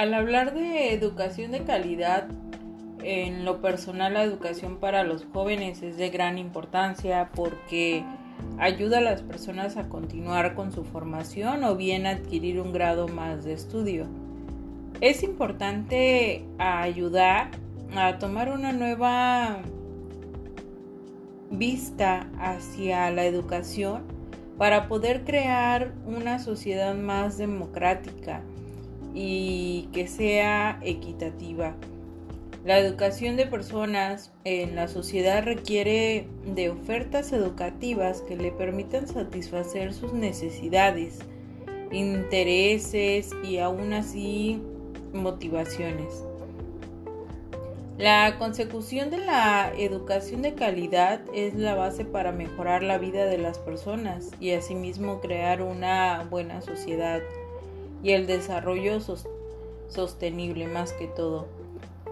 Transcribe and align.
Al 0.00 0.14
hablar 0.14 0.54
de 0.54 0.94
educación 0.94 1.52
de 1.52 1.62
calidad, 1.64 2.26
en 3.02 3.44
lo 3.44 3.60
personal 3.60 4.14
la 4.14 4.22
educación 4.22 4.78
para 4.78 5.04
los 5.04 5.26
jóvenes 5.26 5.82
es 5.82 5.98
de 5.98 6.08
gran 6.08 6.38
importancia 6.38 7.28
porque 7.34 8.02
ayuda 8.58 8.96
a 8.96 9.02
las 9.02 9.20
personas 9.20 9.76
a 9.76 9.90
continuar 9.90 10.54
con 10.54 10.72
su 10.72 10.84
formación 10.84 11.64
o 11.64 11.76
bien 11.76 12.06
adquirir 12.06 12.62
un 12.62 12.72
grado 12.72 13.08
más 13.08 13.44
de 13.44 13.52
estudio. 13.52 14.06
Es 15.02 15.22
importante 15.22 16.46
ayudar 16.56 17.50
a 17.94 18.16
tomar 18.16 18.50
una 18.52 18.72
nueva 18.72 19.58
vista 21.50 22.26
hacia 22.38 23.10
la 23.10 23.26
educación 23.26 24.04
para 24.56 24.88
poder 24.88 25.24
crear 25.24 25.92
una 26.06 26.38
sociedad 26.38 26.94
más 26.94 27.36
democrática 27.36 28.42
y 29.14 29.88
que 29.92 30.06
sea 30.06 30.78
equitativa. 30.82 31.74
La 32.64 32.78
educación 32.78 33.36
de 33.36 33.46
personas 33.46 34.32
en 34.44 34.76
la 34.76 34.86
sociedad 34.86 35.42
requiere 35.42 36.28
de 36.44 36.68
ofertas 36.68 37.32
educativas 37.32 38.20
que 38.20 38.36
le 38.36 38.52
permitan 38.52 39.08
satisfacer 39.08 39.94
sus 39.94 40.12
necesidades, 40.12 41.20
intereses 41.90 43.30
y 43.42 43.58
aún 43.58 43.94
así 43.94 44.62
motivaciones. 45.14 46.24
La 47.96 48.38
consecución 48.38 49.10
de 49.10 49.18
la 49.18 49.72
educación 49.76 50.40
de 50.40 50.54
calidad 50.54 51.20
es 51.34 51.54
la 51.54 51.74
base 51.74 52.04
para 52.04 52.32
mejorar 52.32 52.82
la 52.82 52.96
vida 52.96 53.26
de 53.26 53.36
las 53.36 53.58
personas 53.58 54.30
y 54.40 54.52
asimismo 54.52 55.20
crear 55.20 55.60
una 55.60 56.26
buena 56.30 56.62
sociedad 56.62 57.20
y 58.02 58.12
el 58.12 58.26
desarrollo 58.26 58.98
sostenible 59.88 60.66
más 60.66 60.92
que 60.92 61.06
todo. 61.06 61.46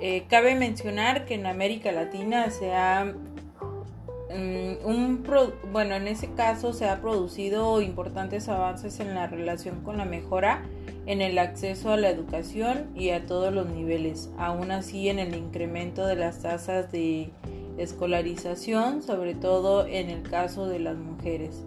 Eh, 0.00 0.24
cabe 0.28 0.54
mencionar 0.54 1.26
que 1.26 1.34
en 1.34 1.46
América 1.46 1.92
Latina 1.92 2.50
se 2.50 2.72
ha, 2.72 3.04
mm, 3.04 4.86
un 4.86 5.26
bueno, 5.72 5.94
en 5.94 6.08
ese 6.08 6.32
caso 6.32 6.72
se 6.72 6.88
ha 6.88 7.00
producido 7.00 7.82
importantes 7.82 8.48
avances 8.48 8.98
en 9.00 9.14
la 9.14 9.26
relación 9.26 9.82
con 9.82 9.98
la 9.98 10.06
mejora 10.06 10.62
en 11.06 11.22
el 11.22 11.38
acceso 11.38 11.90
a 11.90 11.96
la 11.96 12.10
educación 12.10 12.90
y 12.94 13.10
a 13.10 13.26
todos 13.26 13.52
los 13.52 13.68
niveles, 13.68 14.30
aún 14.38 14.70
así 14.70 15.08
en 15.08 15.18
el 15.18 15.34
incremento 15.34 16.06
de 16.06 16.16
las 16.16 16.40
tasas 16.40 16.92
de 16.92 17.30
escolarización, 17.78 19.02
sobre 19.02 19.34
todo 19.34 19.86
en 19.86 20.10
el 20.10 20.22
caso 20.22 20.66
de 20.66 20.78
las 20.78 20.96
mujeres. 20.96 21.64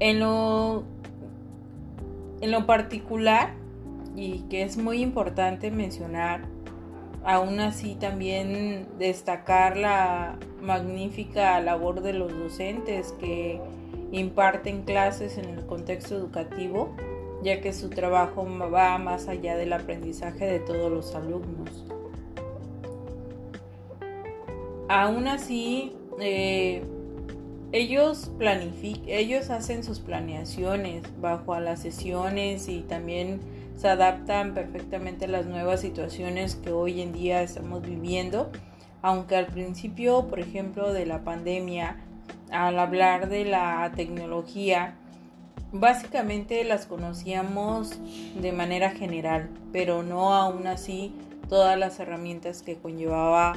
En 0.00 0.20
lo, 0.20 0.84
en 2.40 2.50
lo 2.50 2.66
particular, 2.66 3.54
y 4.16 4.40
que 4.50 4.62
es 4.62 4.76
muy 4.76 5.02
importante 5.02 5.70
mencionar, 5.70 6.42
Aún 7.24 7.58
así 7.58 7.94
también 7.94 8.86
destacar 8.98 9.78
la 9.78 10.36
magnífica 10.60 11.58
labor 11.60 12.02
de 12.02 12.12
los 12.12 12.38
docentes 12.38 13.12
que 13.12 13.60
imparten 14.12 14.82
clases 14.82 15.38
en 15.38 15.46
el 15.46 15.64
contexto 15.64 16.14
educativo, 16.16 16.94
ya 17.42 17.62
que 17.62 17.72
su 17.72 17.88
trabajo 17.88 18.46
va 18.70 18.98
más 18.98 19.28
allá 19.28 19.56
del 19.56 19.72
aprendizaje 19.72 20.44
de 20.44 20.58
todos 20.60 20.92
los 20.92 21.14
alumnos. 21.14 21.86
Aún 24.88 25.26
así, 25.26 25.96
eh, 26.20 26.84
ellos, 27.74 28.30
ellos 29.08 29.50
hacen 29.50 29.82
sus 29.82 29.98
planeaciones 29.98 31.02
bajo 31.20 31.54
a 31.54 31.60
las 31.60 31.80
sesiones 31.80 32.68
y 32.68 32.82
también 32.82 33.40
se 33.76 33.88
adaptan 33.88 34.54
perfectamente 34.54 35.24
a 35.24 35.28
las 35.28 35.46
nuevas 35.46 35.80
situaciones 35.80 36.54
que 36.54 36.70
hoy 36.70 37.00
en 37.00 37.12
día 37.12 37.42
estamos 37.42 37.82
viviendo, 37.82 38.52
aunque 39.02 39.34
al 39.34 39.46
principio, 39.46 40.28
por 40.28 40.38
ejemplo, 40.38 40.92
de 40.92 41.04
la 41.04 41.24
pandemia, 41.24 41.96
al 42.52 42.78
hablar 42.78 43.28
de 43.28 43.44
la 43.44 43.90
tecnología, 43.96 44.94
básicamente 45.72 46.62
las 46.62 46.86
conocíamos 46.86 47.98
de 48.40 48.52
manera 48.52 48.90
general, 48.92 49.50
pero 49.72 50.04
no 50.04 50.32
aún 50.32 50.68
así 50.68 51.12
todas 51.48 51.76
las 51.76 51.98
herramientas 51.98 52.62
que 52.62 52.76
conllevaba 52.76 53.54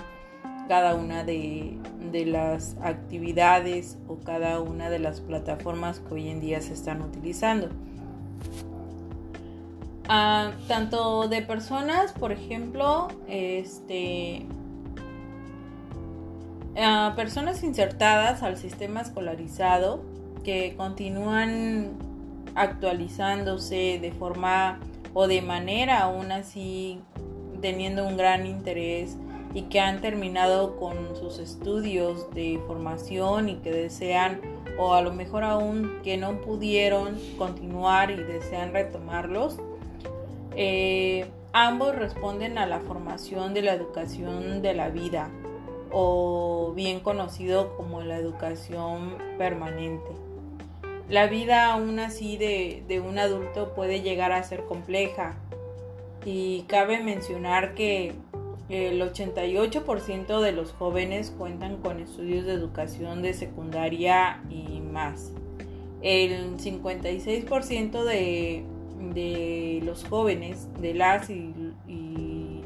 cada 0.68 0.96
una 0.96 1.24
de, 1.24 1.78
de, 2.12 2.26
las 2.26 2.76
actividades 2.82 3.98
o 4.08 4.18
cada 4.18 4.60
una 4.60 4.90
de 4.90 5.00
las 5.00 5.22
plataformas 5.22 6.00
que 6.00 6.14
hoy 6.14 6.30
en 6.30 6.40
día 6.40 6.62
se 6.62 6.74
están 6.74 7.02
utilizando. 7.02 7.70
Tanto 10.08 11.28
de 11.28 11.42
personas, 11.42 12.14
por 12.14 12.32
ejemplo, 12.32 13.10
este, 13.28 14.46
personas 17.16 17.64
insertadas 17.64 18.44
al 18.44 18.58
sistema 18.58 19.02
escolarizado 19.02 20.02
que 20.44 20.76
continúan 20.78 21.98
actualizándose 22.56 24.00
de 24.02 24.12
forma 24.12 24.80
o 25.14 25.28
de 25.28 25.42
manera 25.42 26.02
aún 26.02 26.32
así 26.32 27.02
teniendo 27.62 28.08
un 28.08 28.18
gran 28.18 28.46
interés 28.46 29.18
y 29.54 29.64
que 29.64 29.80
han 29.80 30.02
terminado 30.02 30.78
con 30.78 31.16
sus 31.16 31.40
estudios 31.40 32.34
de 32.34 32.60
formación 32.68 33.50
y 33.50 33.56
que 33.56 33.72
desean 33.72 34.42
o 34.78 34.94
a 34.94 35.02
lo 35.02 35.14
mejor 35.14 35.44
aún 35.44 36.00
que 36.04 36.18
no 36.18 36.42
pudieron 36.42 37.18
continuar 37.38 38.12
y 38.12 38.18
desean 38.18 38.74
retomarlos 38.74 39.58
eh, 40.60 41.28
ambos 41.54 41.96
responden 41.96 42.58
a 42.58 42.66
la 42.66 42.80
formación 42.80 43.54
de 43.54 43.62
la 43.62 43.74
educación 43.74 44.64
de 44.64 44.74
la 44.74 44.90
vida 44.90 45.30
o 45.92 46.74
bien 46.76 47.00
conocido 47.00 47.78
como 47.78 48.02
la 48.02 48.18
educación 48.18 49.16
permanente. 49.38 50.10
La 51.10 51.28
vida 51.28 51.72
aún 51.72 52.00
así 52.00 52.38
de, 52.38 52.84
de 52.88 53.00
un 53.00 53.20
adulto 53.20 53.76
puede 53.76 54.02
llegar 54.02 54.32
a 54.32 54.42
ser 54.42 54.64
compleja 54.66 55.36
y 56.26 56.64
cabe 56.64 57.04
mencionar 57.04 57.76
que 57.76 58.16
el 58.70 59.02
88% 59.02 60.42
de 60.42 60.52
los 60.52 60.72
jóvenes 60.74 61.34
cuentan 61.38 61.78
con 61.78 62.00
estudios 62.00 62.46
de 62.46 62.54
educación 62.54 63.22
de 63.22 63.34
secundaria 63.34 64.42
y 64.50 64.82
más. 64.82 65.32
El 66.02 66.58
56% 66.58 68.04
de 68.04 68.66
de 69.14 69.82
los 69.84 70.04
jóvenes, 70.06 70.68
de 70.80 70.94
las 70.94 71.30
y, 71.30 71.54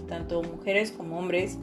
tanto 0.08 0.44
mujeres 0.44 0.92
como 0.92 1.20
hombres, 1.20 1.58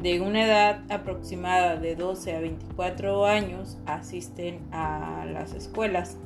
de 0.00 0.20
una 0.22 0.46
edad 0.46 0.82
aproximada 0.88 1.76
de 1.76 1.94
12 1.94 2.34
a 2.34 2.40
24 2.40 3.26
años 3.26 3.76
asisten 3.84 4.60
a 4.72 5.26
las 5.30 5.52
escuelas. 5.52 6.16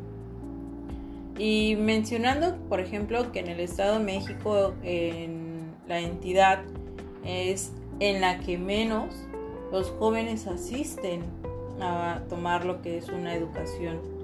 Y 1.37 1.77
mencionando, 1.77 2.57
por 2.69 2.81
ejemplo, 2.81 3.33
que 3.33 3.41
en 3.41 3.49
el 3.49 3.61
Estado 3.61 3.99
de 3.99 4.05
México, 4.05 4.75
en 4.85 5.73
la 5.89 6.01
entidad 6.01 6.61
es 7.27 7.73
en 8.01 8.21
la 8.21 8.41
que 8.41 8.59
menos 8.59 9.15
los 9.73 9.91
jóvenes 9.91 10.47
asisten 10.47 11.23
a 11.81 12.21
tomar 12.29 12.65
lo 12.65 12.83
que 12.83 12.99
es 12.99 13.09
una 13.09 13.35
educación 13.35 14.17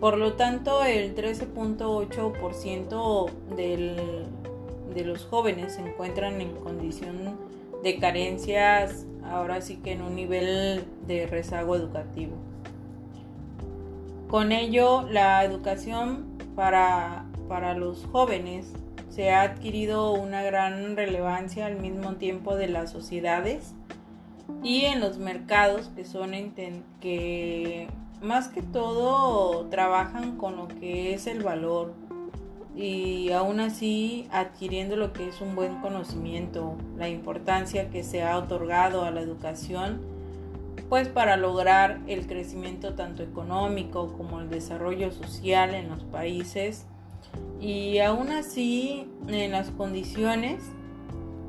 por 0.00 0.16
lo 0.16 0.32
tanto, 0.32 0.82
el 0.82 1.14
13.8% 1.14 3.30
de 3.58 5.04
los 5.04 5.26
jóvenes 5.26 5.74
se 5.74 5.82
encuentran 5.82 6.40
en 6.40 6.56
condición 6.56 7.36
de 7.82 7.98
carencias, 7.98 9.04
ahora 9.22 9.60
sí 9.60 9.76
que 9.76 9.92
en 9.92 10.00
un 10.00 10.14
nivel 10.14 10.86
de 11.06 11.26
rezago 11.26 11.76
educativo. 11.76 12.32
Con 14.28 14.52
ello, 14.52 15.02
la 15.02 15.44
educación 15.44 16.24
para, 16.56 17.26
para 17.46 17.74
los 17.74 18.06
jóvenes 18.06 18.72
se 19.10 19.30
ha 19.30 19.42
adquirido 19.42 20.12
una 20.12 20.42
gran 20.42 20.96
relevancia 20.96 21.66
al 21.66 21.76
mismo 21.76 22.14
tiempo 22.14 22.56
de 22.56 22.68
las 22.68 22.90
sociedades 22.90 23.74
y 24.62 24.82
en 24.86 25.00
los 25.00 25.18
mercados 25.18 25.90
que 25.94 26.04
son 26.04 26.32
que 27.00 27.88
más 28.22 28.48
que 28.48 28.62
todo 28.62 29.66
trabajan 29.66 30.36
con 30.36 30.56
lo 30.56 30.68
que 30.68 31.14
es 31.14 31.26
el 31.26 31.42
valor 31.42 31.92
y 32.76 33.32
aún 33.32 33.60
así 33.60 34.28
adquiriendo 34.30 34.96
lo 34.96 35.12
que 35.12 35.28
es 35.28 35.40
un 35.40 35.56
buen 35.56 35.80
conocimiento, 35.80 36.76
la 36.96 37.08
importancia 37.08 37.90
que 37.90 38.04
se 38.04 38.22
ha 38.22 38.38
otorgado 38.38 39.04
a 39.04 39.10
la 39.10 39.20
educación, 39.20 40.00
pues 40.88 41.08
para 41.08 41.36
lograr 41.36 42.00
el 42.06 42.26
crecimiento 42.26 42.94
tanto 42.94 43.22
económico 43.22 44.12
como 44.16 44.40
el 44.40 44.48
desarrollo 44.50 45.10
social 45.10 45.74
en 45.74 45.88
los 45.88 46.04
países 46.04 46.86
y 47.60 47.98
aún 47.98 48.30
así 48.30 49.06
en 49.28 49.52
las 49.52 49.70
condiciones, 49.70 50.62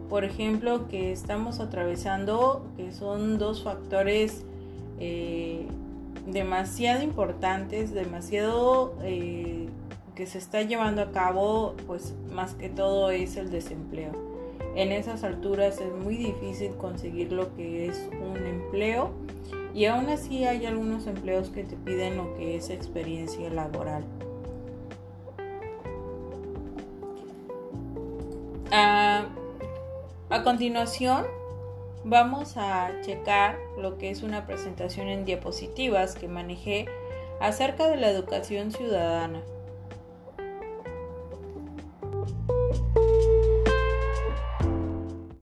por 0.09 0.25
ejemplo, 0.25 0.87
que 0.89 1.11
estamos 1.11 1.59
atravesando, 1.59 2.65
que 2.75 2.91
son 2.91 3.37
dos 3.37 3.63
factores 3.63 4.43
eh, 4.99 5.65
demasiado 6.27 7.01
importantes, 7.01 7.93
demasiado 7.93 8.93
eh, 9.03 9.69
que 10.15 10.27
se 10.27 10.37
está 10.37 10.61
llevando 10.63 11.01
a 11.01 11.11
cabo, 11.11 11.75
pues 11.87 12.13
más 12.31 12.55
que 12.55 12.69
todo 12.69 13.09
es 13.09 13.37
el 13.37 13.49
desempleo. 13.49 14.11
En 14.75 14.91
esas 14.91 15.23
alturas 15.23 15.79
es 15.79 15.93
muy 16.03 16.17
difícil 16.17 16.71
conseguir 16.75 17.31
lo 17.31 17.55
que 17.55 17.87
es 17.87 18.09
un 18.21 18.45
empleo 18.45 19.11
y 19.73 19.85
aún 19.85 20.09
así 20.09 20.43
hay 20.43 20.65
algunos 20.65 21.07
empleos 21.07 21.49
que 21.49 21.63
te 21.63 21.75
piden 21.77 22.17
lo 22.17 22.35
que 22.35 22.57
es 22.57 22.69
experiencia 22.69 23.49
laboral. 23.49 24.03
A 28.71 30.43
continuación 30.43 31.25
vamos 32.03 32.57
a 32.57 32.91
checar 33.01 33.57
lo 33.77 33.97
que 33.97 34.09
es 34.09 34.23
una 34.23 34.45
presentación 34.47 35.07
en 35.07 35.25
diapositivas 35.25 36.15
que 36.15 36.27
manejé 36.27 36.87
acerca 37.39 37.87
de 37.87 37.97
la 37.97 38.09
educación 38.09 38.71
ciudadana. 38.71 39.41